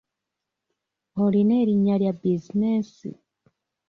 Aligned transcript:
Olina 1.23 1.53
erinnya 1.63 1.95
lya 2.01 2.11
buzinensi? 2.21 3.09